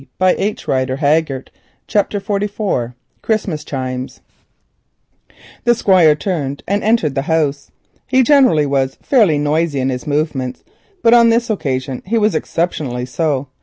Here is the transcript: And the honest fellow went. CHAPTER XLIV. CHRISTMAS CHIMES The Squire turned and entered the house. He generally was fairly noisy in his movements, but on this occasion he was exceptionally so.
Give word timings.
And 0.03 0.07
the 0.17 0.43
honest 0.43 0.63
fellow 0.63 1.25
went. 1.29 1.51
CHAPTER 1.85 2.19
XLIV. 2.19 2.93
CHRISTMAS 3.21 3.63
CHIMES 3.63 4.21
The 5.63 5.75
Squire 5.75 6.15
turned 6.15 6.63
and 6.67 6.83
entered 6.83 7.13
the 7.13 7.21
house. 7.29 7.69
He 8.07 8.23
generally 8.23 8.65
was 8.65 8.97
fairly 9.03 9.37
noisy 9.37 9.79
in 9.79 9.89
his 9.89 10.07
movements, 10.07 10.63
but 11.03 11.13
on 11.13 11.29
this 11.29 11.51
occasion 11.51 12.01
he 12.03 12.17
was 12.17 12.33
exceptionally 12.33 13.05
so. 13.05 13.49